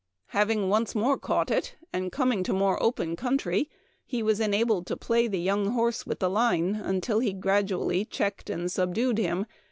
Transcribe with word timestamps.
Having 0.29 0.67
once 0.69 0.95
more 0.95 1.15
caught 1.15 1.51
it. 1.51 1.75
and 1.93 2.11
coming 2.11 2.41
to 2.45 2.53
a 2.53 2.57
more 2.57 2.81
open 2.81 3.15
country, 3.15 3.69
he 4.03 4.23
was 4.23 4.39
enabled 4.39 4.87
to 4.87 4.97
play 4.97 5.27
the 5.27 5.37
young 5.39 5.73
horse 5.73 6.07
with 6.07 6.17
the 6.17 6.27
line 6.27 6.73
until 6.75 7.19
he 7.19 7.33
gradually 7.33 8.03
checked 8.03 8.49
and 8.49 8.71
subdued 8.71 9.19
him. 9.19 9.45